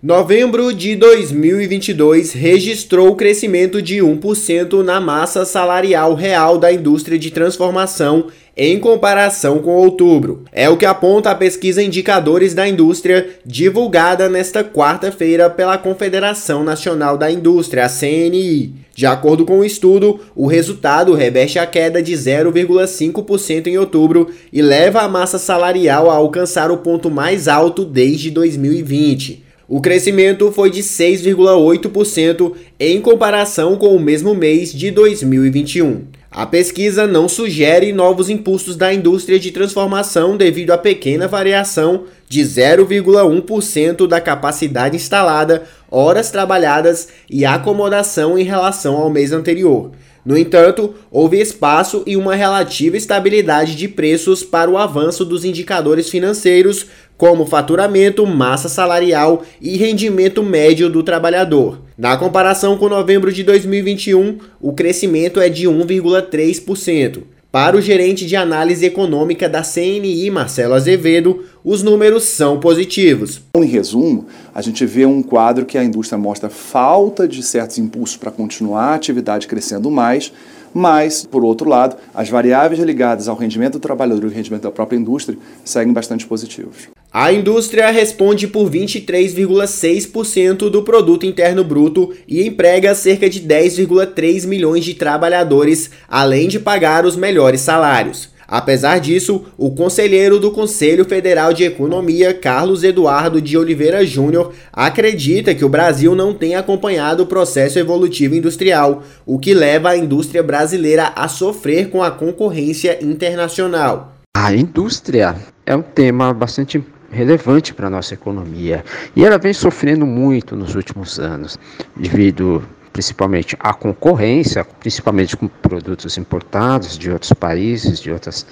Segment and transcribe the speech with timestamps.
[0.00, 8.26] Novembro de 2022 registrou crescimento de 1% na massa salarial real da indústria de transformação
[8.56, 10.44] em comparação com outubro.
[10.52, 17.18] É o que aponta a pesquisa Indicadores da Indústria, divulgada nesta quarta-feira pela Confederação Nacional
[17.18, 18.72] da Indústria, a CNI.
[18.94, 24.62] De acordo com o estudo, o resultado reveste a queda de 0,5% em outubro e
[24.62, 29.47] leva a massa salarial a alcançar o ponto mais alto desde 2020.
[29.70, 36.04] O crescimento foi de 6,8% em comparação com o mesmo mês de 2021.
[36.30, 42.40] A pesquisa não sugere novos impulsos da indústria de transformação devido à pequena variação de
[42.40, 49.90] 0,1% da capacidade instalada, horas trabalhadas e acomodação em relação ao mês anterior.
[50.28, 56.10] No entanto, houve espaço e uma relativa estabilidade de preços para o avanço dos indicadores
[56.10, 56.84] financeiros,
[57.16, 61.80] como faturamento, massa salarial e rendimento médio do trabalhador.
[61.96, 67.22] Na comparação com novembro de 2021, o crescimento é de 1,3%.
[67.60, 73.42] Para o gerente de análise econômica da CNI, Marcelo Azevedo, os números são positivos.
[73.56, 78.16] Em resumo, a gente vê um quadro que a indústria mostra falta de certos impulsos
[78.16, 80.32] para continuar a atividade crescendo mais,
[80.72, 84.70] mas, por outro lado, as variáveis ligadas ao rendimento do trabalhador e o rendimento da
[84.70, 86.88] própria indústria seguem bastante positivos.
[87.10, 94.84] A indústria responde por 23,6% do produto interno bruto e emprega cerca de 10,3 milhões
[94.84, 98.28] de trabalhadores, além de pagar os melhores salários.
[98.46, 105.54] Apesar disso, o conselheiro do Conselho Federal de Economia, Carlos Eduardo de Oliveira Júnior, acredita
[105.54, 110.42] que o Brasil não tem acompanhado o processo evolutivo industrial, o que leva a indústria
[110.42, 114.14] brasileira a sofrer com a concorrência internacional.
[114.34, 118.84] A indústria é um tema bastante relevante para a nossa economia.
[119.14, 121.58] E ela vem sofrendo muito nos últimos anos,
[121.96, 128.46] devido principalmente à concorrência, principalmente com produtos importados de outros países, de outras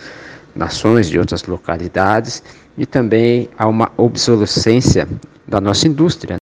[0.55, 2.43] nações, de outras localidades,
[2.79, 5.09] e também a uma obsolescência
[5.47, 6.37] da nossa indústria.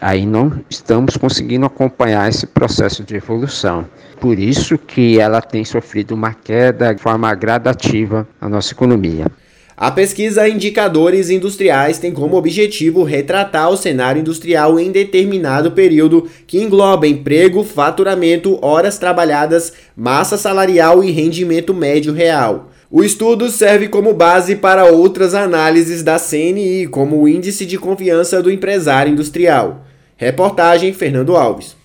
[0.00, 3.86] Aí não estamos conseguindo acompanhar esse processo de evolução.
[4.18, 9.26] Por isso que ela tem sofrido uma queda de forma gradativa na nossa economia.
[9.80, 16.60] A pesquisa Indicadores Industriais tem como objetivo retratar o cenário industrial em determinado período que
[16.60, 22.68] engloba emprego, faturamento, horas trabalhadas, massa salarial e rendimento médio real.
[22.90, 28.42] O estudo serve como base para outras análises da CNI, como o Índice de Confiança
[28.42, 29.86] do Empresário Industrial.
[30.14, 31.79] Reportagem Fernando Alves.